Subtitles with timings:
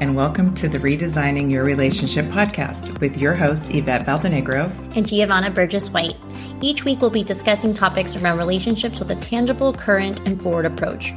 [0.00, 5.52] and welcome to the Redesigning Your Relationship podcast with your hosts, Yvette Valdenegro and Geovanna
[5.52, 6.16] Burgess White.
[6.60, 11.12] Each week, we'll be discussing topics around relationships with a tangible, current, and forward approach.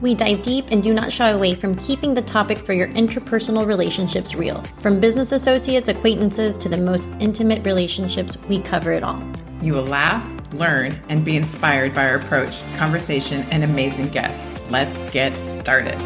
[0.00, 3.64] We dive deep and do not shy away from keeping the topic for your interpersonal
[3.64, 4.60] relationships real.
[4.80, 9.22] From business associates, acquaintances, to the most intimate relationships, we cover it all.
[9.62, 14.44] You will laugh, learn, and be inspired by our approach, conversation, and amazing guests.
[14.68, 15.98] Let's get started.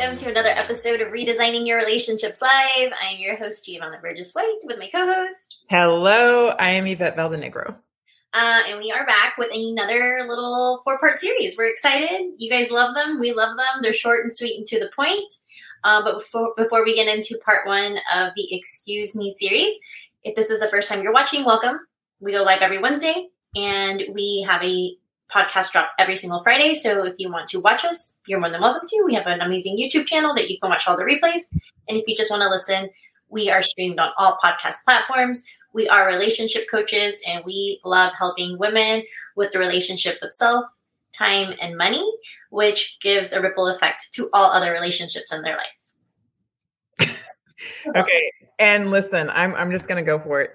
[0.00, 2.90] Welcome to another episode of Redesigning Your Relationships Live.
[2.90, 5.58] I am your host, Geovanna Burgess White, with my co host.
[5.68, 7.76] Hello, I am Yvette Valdenegro.
[8.32, 11.58] Uh, and we are back with another little four part series.
[11.58, 12.32] We're excited.
[12.38, 13.20] You guys love them.
[13.20, 13.82] We love them.
[13.82, 15.34] They're short and sweet and to the point.
[15.84, 19.78] Uh, but before, before we get into part one of the Excuse Me series,
[20.24, 21.78] if this is the first time you're watching, welcome.
[22.20, 24.96] We go live every Wednesday and we have a
[25.34, 26.74] podcast drop every single Friday.
[26.74, 29.02] So if you want to watch us, you're more than welcome to.
[29.06, 31.42] We have an amazing YouTube channel that you can watch all the replays.
[31.88, 32.90] And if you just want to listen,
[33.28, 35.44] we are streamed on all podcast platforms.
[35.72, 39.04] We are relationship coaches and we love helping women
[39.36, 40.64] with the relationship with self,
[41.12, 42.04] time, and money,
[42.50, 45.56] which gives a ripple effect to all other relationships in their
[46.98, 47.16] life.
[47.96, 48.32] okay.
[48.58, 50.50] And listen, I'm I'm just gonna go for it.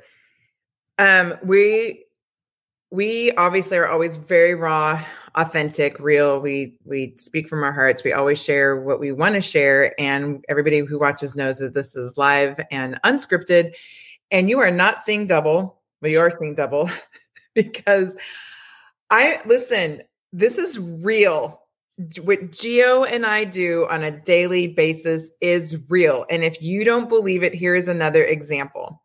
[0.98, 2.05] Um, we
[2.96, 5.04] we obviously are always very raw
[5.36, 6.40] authentic real.
[6.40, 8.04] We we speak from our hearts.
[8.04, 11.96] We always share what we want to share and everybody who watches knows that this
[11.96, 13.76] is live and unscripted.
[14.32, 16.90] And you are not seeing double but you are seeing double
[17.56, 18.16] because
[19.10, 20.02] i listen
[20.34, 21.62] this is real.
[22.22, 26.26] What geo and i do on a daily basis is real.
[26.30, 29.02] And if you don't believe it here's another example.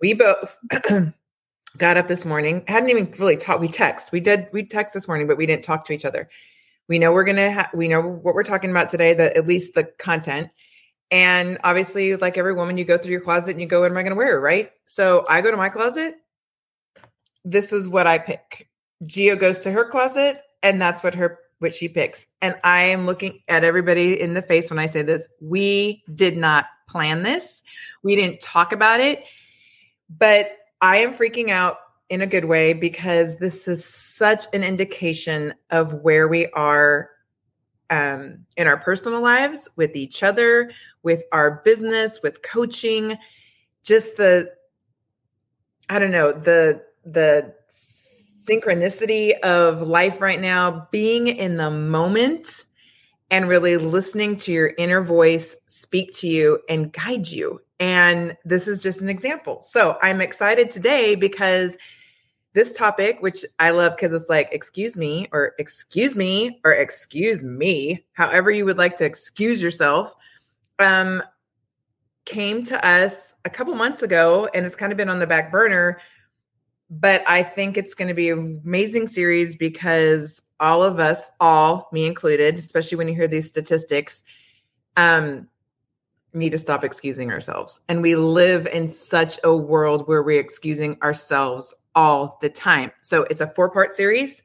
[0.00, 0.56] We both
[1.76, 5.08] got up this morning hadn't even really talked we text we did we text this
[5.08, 6.28] morning but we didn't talk to each other.
[6.88, 9.74] We know we're gonna ha- we know what we're talking about today that at least
[9.74, 10.50] the content.
[11.10, 13.96] And obviously like every woman you go through your closet and you go what am
[13.96, 14.40] i gonna wear?
[14.40, 14.70] Right?
[14.86, 16.16] So i go to my closet.
[17.44, 18.68] This is what i pick.
[19.06, 22.26] Geo goes to her closet and that's what her what she picks.
[22.42, 25.28] And i am looking at everybody in the face when i say this.
[25.40, 27.62] We did not plan this.
[28.02, 29.24] We didn't talk about it.
[30.10, 31.78] But I am freaking out
[32.10, 37.08] in a good way because this is such an indication of where we are
[37.88, 43.16] um, in our personal lives, with each other, with our business, with coaching.
[43.82, 44.52] Just the,
[45.88, 47.54] I don't know, the the
[48.46, 52.66] synchronicity of life right now, being in the moment
[53.30, 58.68] and really listening to your inner voice speak to you and guide you and this
[58.68, 59.60] is just an example.
[59.60, 61.76] So I'm excited today because
[62.52, 67.42] this topic, which I love because it's like, excuse me, or excuse me, or excuse
[67.42, 70.14] me, however you would like to excuse yourself,
[70.78, 71.22] um,
[72.26, 75.50] came to us a couple months ago and it's kind of been on the back
[75.50, 76.00] burner.
[76.88, 81.88] But I think it's going to be an amazing series because all of us, all
[81.92, 84.22] me included, especially when you hear these statistics,
[84.96, 85.48] um,
[86.32, 87.80] need to stop excusing ourselves.
[87.88, 92.92] And we live in such a world where we're excusing ourselves all the time.
[93.00, 94.42] So it's a four part series.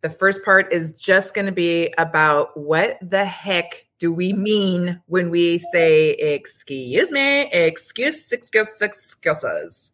[0.00, 5.00] The first part is just going to be about what the heck do we mean
[5.06, 9.92] when we say excuse me, excuse, excuse, excuses.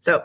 [0.00, 0.24] So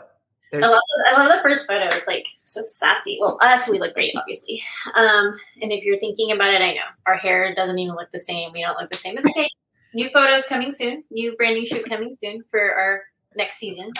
[0.62, 1.86] I love, I love the first photo.
[1.86, 3.18] It's like so sassy.
[3.20, 4.62] Well, us, we look great, obviously.
[4.94, 8.20] Um, and if you're thinking about it, I know our hair doesn't even look the
[8.20, 8.52] same.
[8.52, 9.50] We don't look the same as Kate
[9.94, 11.04] new photos coming soon.
[11.10, 13.02] New brand new shoot coming soon for our
[13.36, 13.92] next season.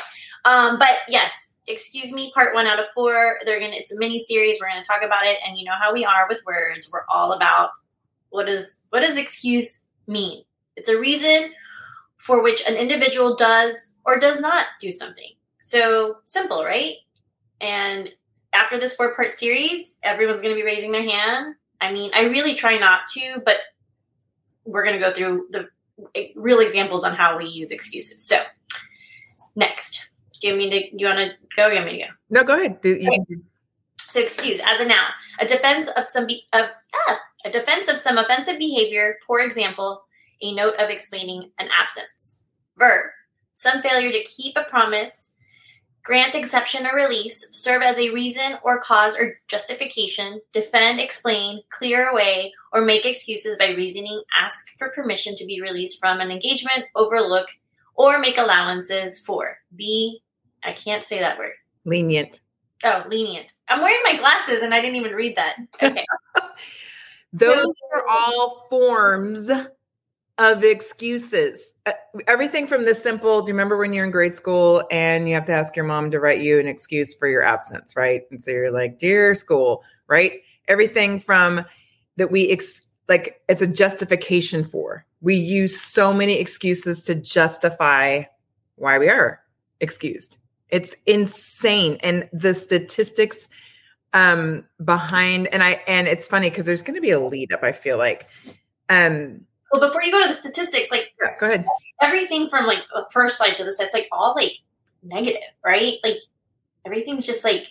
[0.44, 3.38] Um, but yes, excuse me, part one out of four.
[3.44, 3.76] They're gonna.
[3.76, 4.58] It's a mini series.
[4.60, 6.90] We're gonna talk about it, and you know how we are with words.
[6.92, 7.70] We're all about
[8.30, 10.44] what does what does excuse mean?
[10.76, 11.52] It's a reason
[12.18, 15.30] for which an individual does or does not do something.
[15.64, 16.96] So simple, right?
[17.58, 18.10] And
[18.52, 21.54] after this four part series, everyone's going to be raising their hand.
[21.80, 23.56] I mean, I really try not to, but
[24.66, 25.68] we're going to go through the
[26.36, 28.22] real examples on how we use excuses.
[28.22, 28.42] So,
[29.56, 30.10] next,
[30.42, 30.80] do you mean to?
[30.80, 31.68] Do you want to go?
[31.68, 32.10] you want me to go?
[32.28, 32.82] No, go ahead.
[32.82, 33.24] Do, okay.
[34.00, 37.98] So, excuse as a noun, a defense of some be, of ah, a defense of
[37.98, 39.16] some offensive behavior.
[39.26, 40.04] For example,
[40.42, 42.36] a note of explaining an absence.
[42.76, 43.06] Verb,
[43.54, 45.33] some failure to keep a promise
[46.04, 52.08] grant exception or release, serve as a reason or cause or justification, defend, explain, clear
[52.08, 56.84] away, or make excuses by reasoning, ask for permission to be released from an engagement,
[56.94, 57.48] overlook,
[57.94, 59.56] or make allowances for.
[59.74, 60.20] Be,
[60.62, 61.52] I can't say that word.
[61.86, 62.40] Lenient.
[62.84, 63.50] Oh, lenient.
[63.68, 65.56] I'm wearing my glasses and I didn't even read that.
[65.82, 66.04] Okay.
[67.32, 69.50] Those are all forms
[70.38, 71.74] of excuses.
[71.86, 71.92] Uh,
[72.26, 73.42] everything from this simple.
[73.42, 76.10] Do you remember when you're in grade school and you have to ask your mom
[76.10, 78.22] to write you an excuse for your absence, right?
[78.30, 80.40] And so you're like, "Dear school," right?
[80.66, 81.64] Everything from
[82.16, 85.06] that we ex- like as a justification for.
[85.20, 88.24] We use so many excuses to justify
[88.74, 89.40] why we are
[89.80, 90.38] excused.
[90.68, 93.48] It's insane, and the statistics
[94.12, 97.62] um behind and I and it's funny because there's going to be a lead up.
[97.62, 98.28] I feel like.
[98.90, 101.66] Um, well, before you go to the statistics, like yeah, go ahead.
[102.00, 104.52] Everything from like the first slide to the set, it's like all like
[105.02, 105.98] negative, right?
[106.04, 106.18] Like
[106.86, 107.66] everything's just like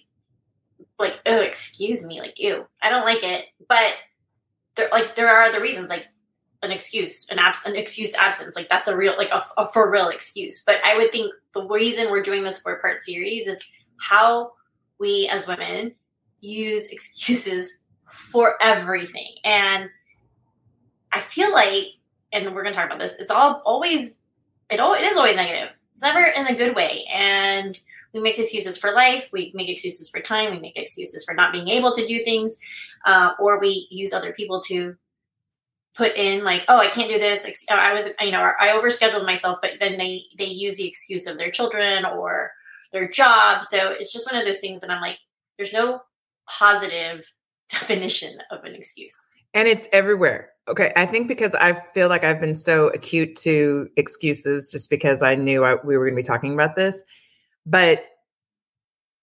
[0.99, 3.45] like oh, excuse me, like ew, I don't like it.
[3.67, 3.93] But
[4.75, 6.05] there like there are the reasons, like
[6.61, 9.89] an excuse, an abs, an excused absence, like that's a real like a, a for
[9.89, 10.61] real excuse.
[10.65, 13.63] But I would think the reason we're doing this four part series is
[13.97, 14.51] how
[14.99, 15.95] we as women
[16.41, 17.79] use excuses
[18.09, 19.89] for everything and
[21.13, 21.87] I feel like,
[22.31, 23.19] and we're going to talk about this.
[23.19, 24.15] It's all always,
[24.69, 25.69] it all it is always negative.
[25.93, 27.05] It's never in a good way.
[27.13, 27.79] And
[28.13, 29.29] we make excuses for life.
[29.31, 30.51] We make excuses for time.
[30.51, 32.59] We make excuses for not being able to do things,
[33.05, 34.95] uh, or we use other people to
[35.95, 37.47] put in like, oh, I can't do this.
[37.69, 41.37] I was, you know, I overscheduled myself, but then they they use the excuse of
[41.37, 42.51] their children or
[42.91, 43.63] their job.
[43.63, 45.17] So it's just one of those things that I'm like,
[45.57, 46.01] there's no
[46.47, 47.25] positive
[47.69, 49.15] definition of an excuse.
[49.53, 50.49] And it's everywhere.
[50.67, 50.93] Okay.
[50.95, 55.35] I think because I feel like I've been so acute to excuses just because I
[55.35, 57.03] knew I, we were going to be talking about this.
[57.65, 58.05] But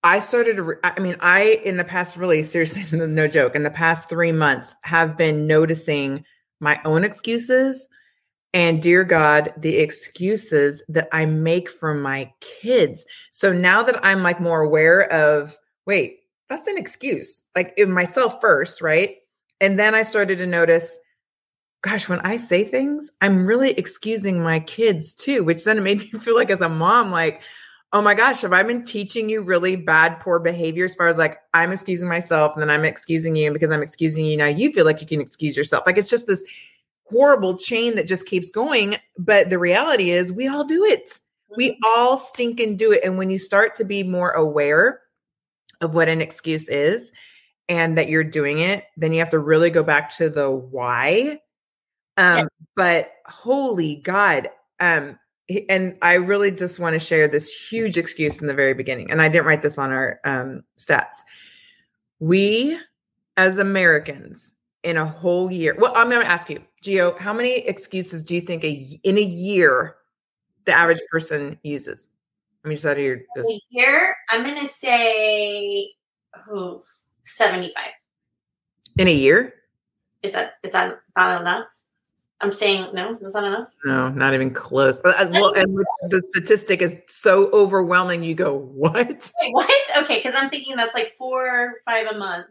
[0.02, 4.08] I started I mean, I, in the past, really seriously, no joke, in the past
[4.08, 6.24] three months have been noticing
[6.60, 7.88] my own excuses
[8.52, 13.06] and dear God, the excuses that I make for my kids.
[13.30, 15.56] So now that I'm like more aware of,
[15.86, 16.18] wait,
[16.48, 19.16] that's an excuse, like in myself first, right?
[19.60, 20.98] And then I started to notice,
[21.82, 25.98] gosh, when I say things, I'm really excusing my kids too, which then it made
[25.98, 27.42] me feel like as a mom, like,
[27.92, 31.18] oh my gosh, have I been teaching you really bad, poor behavior as far as
[31.18, 33.46] like I'm excusing myself and then I'm excusing you.
[33.46, 35.84] And because I'm excusing you, now you feel like you can excuse yourself.
[35.86, 36.44] Like it's just this
[37.10, 38.96] horrible chain that just keeps going.
[39.18, 41.18] But the reality is, we all do it.
[41.56, 41.80] We mm-hmm.
[41.84, 43.02] all stink and do it.
[43.04, 45.00] And when you start to be more aware
[45.80, 47.12] of what an excuse is,
[47.70, 51.40] and that you're doing it, then you have to really go back to the why.
[52.18, 52.44] Um, yeah.
[52.74, 54.50] But holy God,
[54.80, 55.18] um,
[55.68, 59.10] and I really just want to share this huge excuse in the very beginning.
[59.10, 61.18] And I didn't write this on our um, stats.
[62.18, 62.78] We,
[63.36, 64.52] as Americans,
[64.82, 68.34] in a whole year, well, I'm going to ask you, Geo, how many excuses do
[68.34, 69.96] you think a, in a year
[70.64, 72.10] the average person uses?
[72.64, 73.48] I mean, just out of your just...
[74.30, 75.90] I'm going to say,
[76.50, 76.82] oh,
[77.24, 77.84] 75.
[78.98, 79.54] In a year?
[80.22, 81.66] Is that is that not enough?
[82.42, 83.68] I'm saying no, that's not enough.
[83.84, 85.00] No, not even close.
[85.04, 85.76] Uh, well, and
[86.08, 88.22] the statistic is so overwhelming.
[88.22, 89.32] You go, what?
[89.40, 89.70] Wait, what?
[89.98, 92.46] Okay, because I'm thinking that's like four, five a month,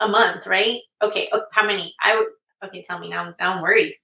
[0.00, 0.80] a month, right?
[1.02, 1.94] Okay, oh, how many?
[2.02, 2.26] I would.
[2.68, 3.34] Okay, tell me now.
[3.40, 3.94] Now I'm worried.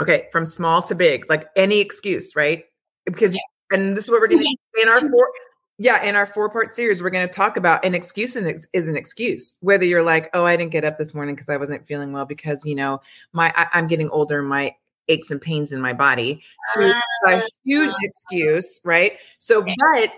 [0.00, 2.64] Okay, from small to big, like any excuse, right?
[3.04, 3.40] Because, yeah.
[3.72, 5.30] and this is what we're going to in our four
[5.78, 8.96] yeah, in our four part series, we're going to talk about an excuse is an
[8.96, 9.54] excuse.
[9.60, 12.24] Whether you're like, oh, I didn't get up this morning because I wasn't feeling well
[12.24, 13.00] because you know
[13.32, 14.74] my I, am getting older, my
[15.06, 16.42] aches and pains in my body,
[16.76, 16.92] uh,
[17.26, 19.18] a huge excuse, right?
[19.38, 20.12] So, but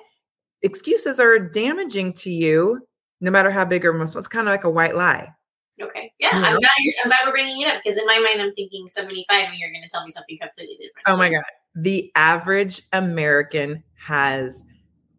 [0.62, 2.87] excuses are damaging to you,
[3.21, 4.17] no matter how big or most.
[4.17, 5.29] It's kind of like a white lie.
[5.81, 6.12] Okay.
[6.19, 6.49] Yeah, you know?
[6.49, 6.71] I'm, glad
[7.05, 9.71] I'm glad we're bringing it up because in my mind, I'm thinking 75, and you're
[9.71, 11.05] going to tell me something completely different.
[11.07, 11.43] Oh my god,
[11.75, 14.64] the average American has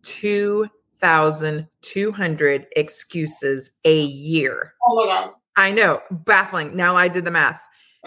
[0.04, 4.74] 2,200 excuses a year.
[4.88, 5.32] Oh my God.
[5.58, 6.76] I know, baffling.
[6.76, 7.62] Now I did the math.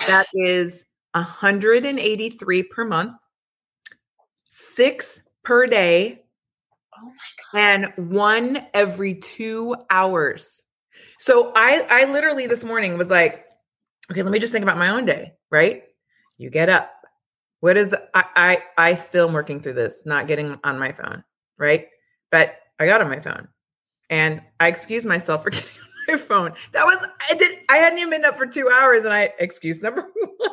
[0.06, 3.14] That is 183 per month,
[4.44, 6.22] six per day.
[6.96, 7.12] Oh my
[7.52, 7.60] God.
[7.60, 10.62] And one every two hours.
[11.18, 13.44] So I, I literally this morning was like,
[14.10, 15.84] okay, let me just think about my own day, right?
[16.38, 16.90] You get up.
[17.60, 21.24] What is I I I still am working through this, not getting on my phone
[21.58, 21.88] right?
[22.30, 23.48] But I got on my phone
[24.10, 25.70] and I excused myself for getting
[26.08, 26.52] on my phone.
[26.72, 29.82] That was I did I hadn't even been up for two hours and I excuse
[29.82, 30.02] number
[30.36, 30.50] one.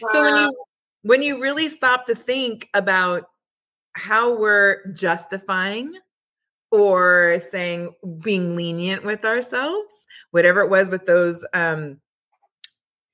[0.00, 0.08] Wow.
[0.12, 0.56] So when you
[1.02, 3.24] when you really stop to think about
[3.92, 5.92] how we're justifying
[6.70, 12.00] or saying being lenient with ourselves, whatever it was with those um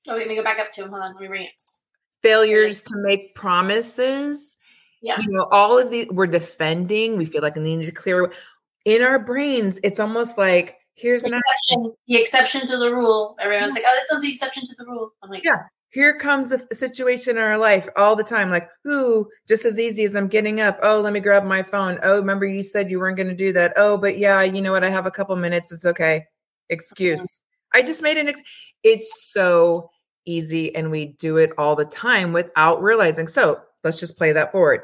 [0.09, 0.89] Oh, let me go back up to him.
[0.89, 1.61] Hold on, let me bring it.
[2.23, 4.57] Failures to make promises
[5.01, 5.19] yeah.
[5.19, 8.31] You know, all of the we're defending, we feel like we need to clear.
[8.85, 13.35] in our brains, it's almost like here's an exception, the exception to the rule.
[13.39, 15.11] Everyone's like, oh, this one's the exception to the rule.
[15.23, 19.27] I'm like, yeah, here comes a situation in our life all the time like ooh
[19.47, 22.45] just as easy as i'm getting up oh let me grab my phone oh remember
[22.45, 24.89] you said you weren't going to do that oh but yeah you know what i
[24.89, 26.25] have a couple minutes it's okay
[26.69, 27.79] excuse mm-hmm.
[27.79, 28.41] i just made an ex-
[28.83, 29.89] it's so
[30.25, 34.51] easy and we do it all the time without realizing so let's just play that
[34.51, 34.81] forward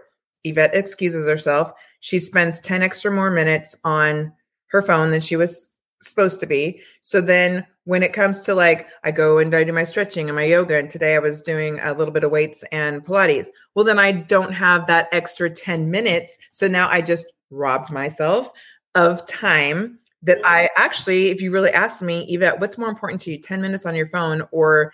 [0.50, 4.32] yvette excuses herself she spends 10 extra more minutes on
[4.68, 8.90] her phone than she was supposed to be so then when it comes to like
[9.06, 11.80] I go and I do my stretching and my yoga and today I was doing
[11.82, 13.48] a little bit of weights and pilates.
[13.76, 16.38] Well then I don't have that extra 10 minutes.
[16.52, 18.52] So now I just robbed myself
[18.94, 23.32] of time that I actually if you really asked me Yvette what's more important to
[23.32, 24.92] you 10 minutes on your phone or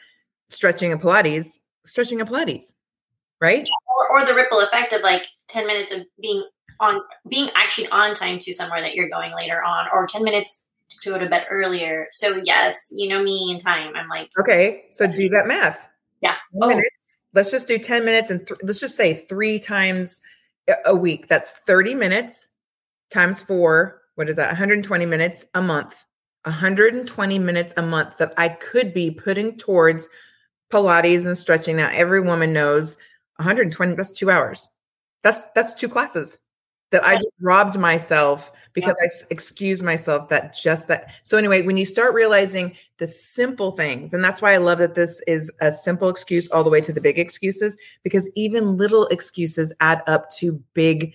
[0.49, 1.57] stretching and pilates,
[1.87, 2.73] stretching and pilates.
[3.41, 3.67] Right?
[3.97, 6.43] Or, or the ripple effect of like 10 minutes of being
[6.79, 10.65] on being actually on time to somewhere that you're going later on or 10 minutes
[11.01, 12.07] to go to bed earlier.
[12.11, 13.95] So yes, you know me in time.
[13.95, 15.87] I'm like, okay, so do that math.
[16.21, 16.35] Yeah.
[16.61, 16.67] Oh.
[16.67, 16.87] Minutes.
[17.33, 20.21] Let's just do 10 minutes and th- let's just say three times
[20.85, 21.27] a week.
[21.27, 22.49] That's 30 minutes
[23.09, 24.01] times four.
[24.15, 24.47] What is that?
[24.47, 26.05] 120 minutes a month.
[26.43, 30.09] 120 minutes a month that I could be putting towards
[30.71, 31.77] Pilates and stretching.
[31.77, 32.97] Now, every woman knows
[33.37, 34.67] 120, that's two hours.
[35.23, 36.37] That's that's two classes
[36.93, 39.07] that I just robbed myself because yeah.
[39.07, 41.09] I excuse myself that just that.
[41.23, 44.93] So anyway, when you start realizing the simple things, and that's why I love that
[44.93, 49.07] this is a simple excuse all the way to the big excuses, because even little
[49.07, 51.13] excuses add up to big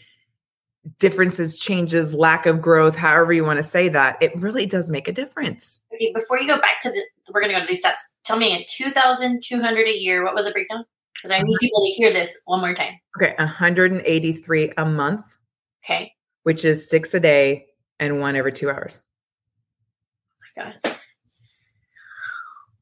[0.99, 4.21] differences, changes, lack of growth, however you want to say that.
[4.21, 5.81] It really does make a difference.
[5.95, 8.13] Okay, before you go back to the, we're going to go to these stats.
[8.25, 10.85] Tell me in 2,200 a year, what was the breakdown?
[11.19, 12.95] Because I need people to hear this one more time.
[13.17, 15.25] Okay, 183 a month
[15.85, 16.13] Okay.
[16.43, 17.67] Which is six a day
[17.99, 19.01] and one every two hours.
[20.59, 20.97] Oh my God.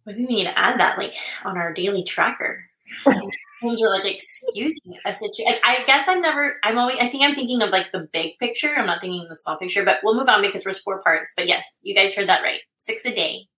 [0.04, 1.14] Why do we need to add that like
[1.44, 2.64] on our daily tracker.
[3.60, 5.60] Things are like excusing a situation.
[5.64, 6.56] I guess I'm never.
[6.62, 6.98] I'm always.
[7.00, 8.74] I think I'm thinking of like the big picture.
[8.76, 9.84] I'm not thinking the small picture.
[9.84, 11.32] But we'll move on because there's four parts.
[11.36, 12.60] But yes, you guys heard that right.
[12.78, 13.48] Six a day.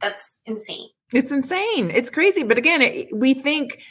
[0.00, 0.88] That's insane.
[1.12, 1.90] It's insane.
[1.90, 2.44] It's crazy.
[2.44, 3.82] But again, it, we think.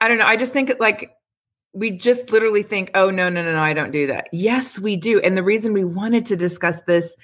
[0.00, 0.26] I don't know.
[0.26, 1.14] I just think like
[1.72, 4.28] we just literally think, oh, no, no, no, no, I don't do that.
[4.32, 5.20] Yes, we do.
[5.20, 7.16] And the reason we wanted to discuss this,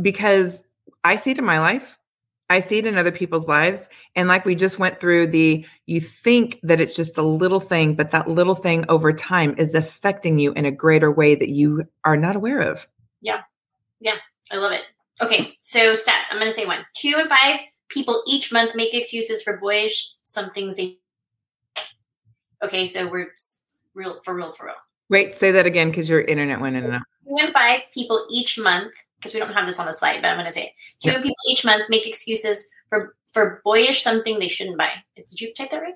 [0.00, 0.62] because
[1.04, 1.98] I see it in my life,
[2.48, 3.88] I see it in other people's lives.
[4.14, 7.96] And like we just went through the, you think that it's just a little thing,
[7.96, 11.88] but that little thing over time is affecting you in a greater way that you
[12.04, 12.86] are not aware of.
[13.20, 13.40] Yeah.
[14.00, 14.16] Yeah.
[14.52, 14.82] I love it.
[15.20, 15.54] Okay.
[15.62, 19.42] So stats, I'm going to say one, two and five people each month make excuses
[19.42, 20.98] for boyish somethings they
[22.64, 23.32] Okay, so we're
[23.94, 24.74] real for real for real.
[25.08, 27.02] Wait, say that again because your internet went in and out.
[27.28, 30.28] Two and five people each month, because we don't have this on the slide, but
[30.28, 30.72] I'm going to say it.
[31.02, 31.22] Two yeah.
[31.22, 34.90] people each month make excuses for for boyish something they shouldn't buy.
[35.16, 35.94] Did you type that right?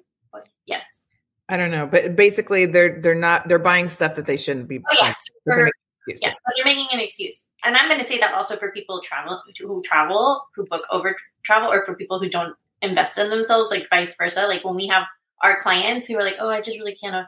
[0.67, 1.05] Yes.
[1.49, 4.79] I don't know, but basically they're they're not they're buying stuff that they shouldn't be.
[4.79, 5.71] Oh yeah, so for,
[6.07, 9.01] yeah, but they're making an excuse, and I'm going to say that also for people
[9.01, 13.73] travel who travel who book over travel, or for people who don't invest in themselves,
[13.73, 14.47] like vice versa.
[14.47, 15.03] Like when we have
[15.43, 17.27] our clients who are like, oh, I just really can't,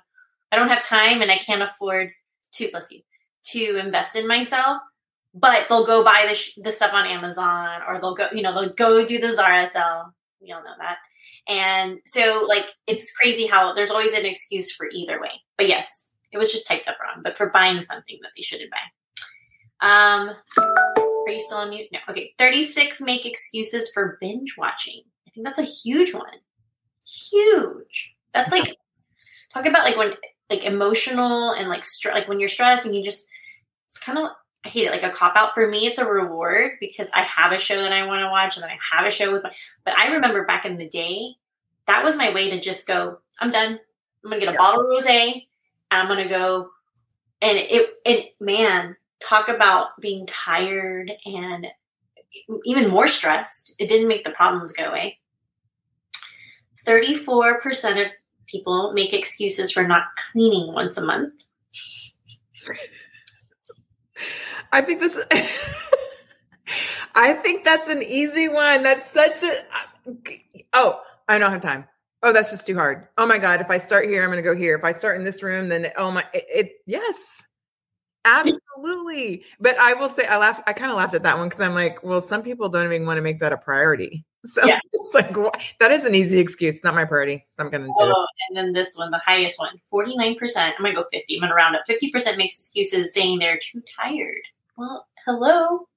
[0.51, 2.11] I don't have time and I can't afford
[2.55, 3.01] to, bless you,
[3.47, 4.79] to invest in myself.
[5.35, 8.53] But they'll go buy the, sh- the stuff on Amazon or they'll go, you know,
[8.53, 10.15] they'll go do the Zara sale.
[10.43, 10.99] We all know that.
[11.49, 15.31] And so, like, it's crazy how there's always an excuse for either way.
[15.57, 18.71] But yes, it was just typed up wrong, but for buying something that they shouldn't
[18.71, 18.79] buy.
[19.89, 21.89] Um, are you still on mute?
[21.93, 21.99] No.
[22.09, 22.35] Okay.
[22.39, 25.03] 36 make excuses for binge watching.
[25.27, 26.27] I think that's a huge one
[27.05, 28.15] huge.
[28.33, 28.77] That's like
[29.53, 30.15] talk about like when
[30.49, 33.29] like emotional and like stress like when you're stressed and you just
[33.89, 34.31] it's kind of
[34.65, 35.87] I hate it like a cop out for me.
[35.87, 38.71] It's a reward because I have a show that I want to watch and then
[38.71, 39.53] I have a show with my.
[39.85, 41.35] But I remember back in the day,
[41.89, 43.19] that was my way to just go.
[43.41, 43.81] I'm done.
[44.25, 44.59] I'm gonna get a yeah.
[44.59, 45.47] bottle of rosé
[45.91, 46.71] and I'm gonna go.
[47.41, 51.67] And it it man talk about being tired and
[52.65, 53.75] even more stressed.
[53.81, 55.19] It didn't make the problems go away.
[56.87, 58.13] 34% of
[58.47, 61.33] people make excuses for not cleaning once a month.
[64.73, 65.19] I think that's
[67.15, 68.83] I think that's an easy one.
[68.83, 69.53] That's such a
[70.73, 71.87] Oh, I don't have time.
[72.23, 73.09] Oh, that's just too hard.
[73.19, 74.77] Oh my god, if I start here, I'm going to go here.
[74.77, 77.45] If I start in this room, then oh my it, it yes.
[78.25, 79.45] Absolutely.
[79.59, 81.75] But I will say I laugh I kind of laughed at that one cuz I'm
[81.75, 84.25] like, well, some people don't even want to make that a priority.
[84.45, 84.81] So yeah.
[84.93, 85.35] it's like
[85.79, 86.83] that is an easy excuse.
[86.83, 87.45] Not my party.
[87.59, 88.27] I'm gonna do oh, it.
[88.49, 90.37] And then this one, the highest one, 49%.
[90.57, 91.37] I'm gonna go 50.
[91.37, 91.83] I'm gonna round up.
[91.89, 94.43] 50% makes excuses saying they're too tired.
[94.77, 95.89] Well, hello.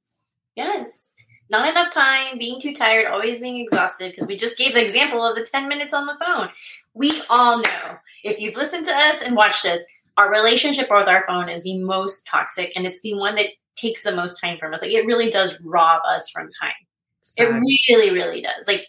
[0.55, 1.13] Yes.
[1.49, 5.23] Not enough time, being too tired, always being exhausted, because we just gave the example
[5.23, 6.49] of the 10 minutes on the phone.
[6.95, 9.81] We all know, if you've listened to us and watched us,
[10.17, 14.03] our relationship with our phone is the most toxic and it's the one that takes
[14.03, 14.81] the most time from us.
[14.81, 16.71] Like it really does rob us from time.
[17.37, 17.45] It
[17.89, 18.67] really, really does.
[18.67, 18.87] Like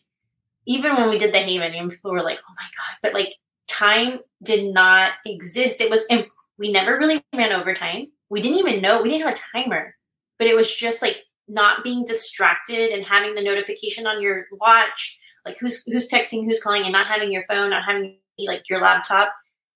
[0.67, 3.35] even when we did the Haven, and people were like, "Oh my god!" But like
[3.69, 5.81] time did not exist.
[5.81, 6.27] It was, and
[6.59, 8.09] we never really ran over time.
[8.29, 9.95] We didn't even know we didn't have a timer,
[10.39, 15.19] but it was just like not being distracted and having the notification on your watch,
[15.45, 18.81] like who's who's texting, who's calling, and not having your phone, not having like your
[18.81, 19.33] laptop.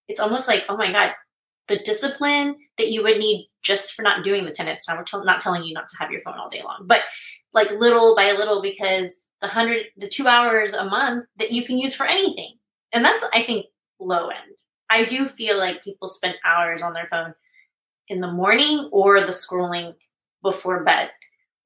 [0.08, 1.12] It's almost like, oh my god,
[1.68, 4.88] the discipline that you would need just for not doing the tenants.
[4.88, 7.02] Now we're t- not telling you not to have your phone all day long, but
[7.52, 11.78] like little by little because the hundred, the two hours a month that you can
[11.78, 12.54] use for anything,
[12.92, 13.66] and that's I think
[13.98, 14.54] low end.
[14.88, 17.34] I do feel like people spend hours on their phone
[18.08, 19.94] in the morning or the scrolling
[20.42, 21.10] before bed,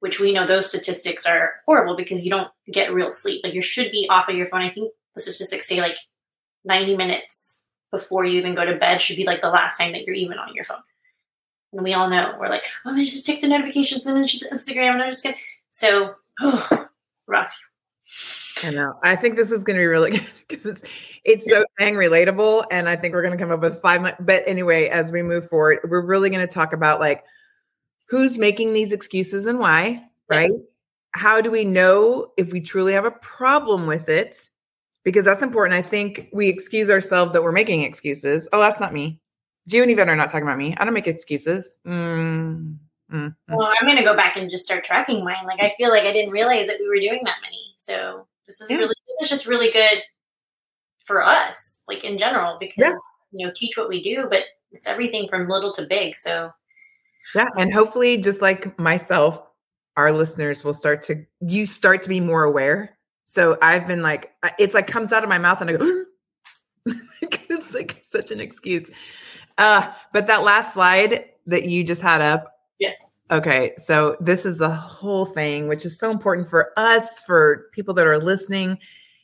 [0.01, 3.41] which we know those statistics are horrible because you don't get real sleep.
[3.43, 4.61] Like you should be off of your phone.
[4.61, 5.97] I think the statistics say like
[6.65, 7.61] 90 minutes
[7.91, 10.39] before you even go to bed should be like the last time that you're even
[10.39, 10.83] on your phone.
[11.73, 14.51] And we all know we're like, oh, I'm just take the notifications and then just
[14.51, 15.37] Instagram and I'm just gonna.
[15.75, 16.87] So, oh,
[17.27, 17.53] rough.
[18.63, 18.95] I know.
[19.03, 20.83] I think this is going to be really good because it's
[21.25, 24.15] it's so dang relatable, and I think we're going to come up with five.
[24.21, 27.25] But anyway, as we move forward, we're really going to talk about like
[28.09, 30.51] who's making these excuses and why, right?
[30.51, 30.61] Yes.
[31.13, 34.49] How do we know if we truly have a problem with it?
[35.05, 35.75] Because that's important.
[35.75, 38.49] I think we excuse ourselves that we're making excuses.
[38.53, 39.21] Oh, that's not me.
[39.67, 40.75] You and Yvette are not talking about me.
[40.77, 41.77] I don't make excuses.
[41.87, 42.79] Mm,
[43.15, 45.47] mm, well, I'm going to go back and just start tracking mine.
[45.47, 47.75] Like, I feel like I didn't realize that we were doing that many.
[47.79, 48.77] So this is yeah.
[48.77, 50.03] really, this is just really good
[51.05, 52.97] for us, like in general, because, yeah.
[53.33, 56.17] you know, teach what we do, but it's everything from little to big.
[56.17, 56.51] So,
[57.35, 57.49] yeah.
[57.57, 59.41] And hopefully, just like myself,
[59.97, 62.99] our listeners will start to, you start to be more aware.
[63.27, 66.05] So I've been like, it's like comes out of my mouth and I go,
[67.49, 68.91] it's like such an excuse.
[69.57, 72.54] Uh, but that last slide that you just had up.
[72.85, 73.19] Yes.
[73.31, 73.73] Okay.
[73.79, 78.07] So this is the whole thing, which is so important for us, for people that
[78.07, 78.79] are listening.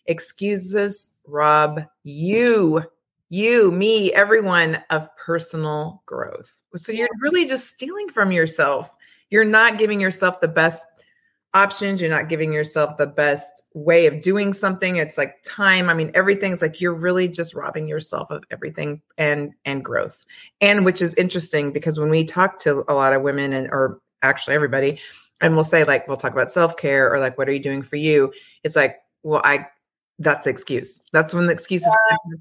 [0.07, 2.83] Excuses rob you,
[3.29, 6.57] you, me, everyone of personal growth.
[6.77, 8.97] So you're really just stealing from yourself.
[9.31, 10.87] You're not giving yourself the best
[11.55, 12.01] options.
[12.01, 14.97] You're not giving yourself the best way of doing something.
[14.97, 15.89] It's like time.
[15.89, 20.25] I mean everything's like you're really just robbing yourself of everything and and growth.
[20.61, 24.01] And which is interesting because when we talk to a lot of women and or
[24.23, 25.01] actually everybody
[25.41, 27.97] and we'll say like we'll talk about self-care or like what are you doing for
[27.97, 28.33] you?
[28.63, 29.67] It's like well i
[30.19, 31.01] that's the excuse.
[31.13, 31.97] That's when the excuse is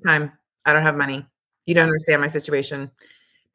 [0.06, 0.34] time.
[0.66, 1.26] I don't have money.
[1.66, 2.92] You don't understand my situation.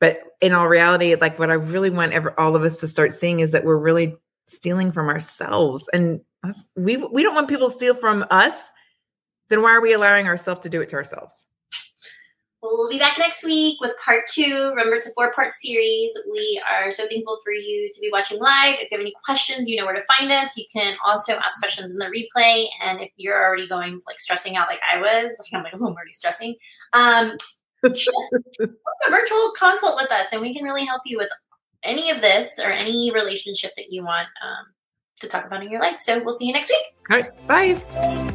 [0.00, 3.12] But in all reality like what i really want ever all of us to start
[3.12, 7.68] seeing is that we're really stealing from ourselves and us, we we don't want people
[7.68, 8.70] to steal from us
[9.48, 11.46] then why are we allowing ourselves to do it to ourselves
[12.64, 14.70] well, be back next week with part two.
[14.70, 16.16] Remember, it's a four part series.
[16.32, 18.76] We are so thankful for you to be watching live.
[18.76, 20.56] If you have any questions, you know where to find us.
[20.56, 22.66] You can also ask questions in the replay.
[22.82, 25.86] And if you're already going like stressing out like I was, like I'm like, oh,
[25.88, 26.54] I'm already stressing.
[26.94, 27.36] Um,
[27.92, 28.10] just
[28.58, 28.70] book
[29.06, 31.28] a virtual consult with us, and we can really help you with
[31.84, 34.66] any of this or any relationship that you want um,
[35.20, 36.00] to talk about in your life.
[36.00, 36.94] So we'll see you next week.
[37.10, 37.46] All right.
[37.46, 38.34] Bye.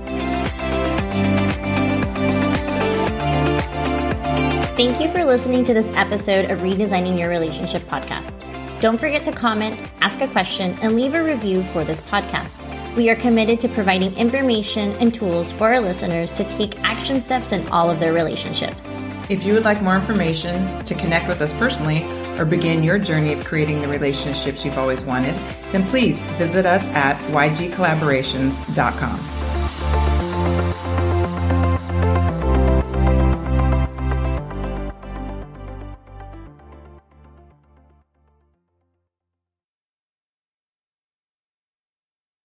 [4.75, 8.39] Thank you for listening to this episode of Redesigning Your Relationship podcast.
[8.79, 12.65] Don't forget to comment, ask a question, and leave a review for this podcast.
[12.95, 17.51] We are committed to providing information and tools for our listeners to take action steps
[17.51, 18.89] in all of their relationships.
[19.29, 22.03] If you would like more information to connect with us personally,
[22.39, 25.35] or begin your journey of creating the relationships you've always wanted,
[25.71, 29.38] then please visit us at ygcollaborations.com.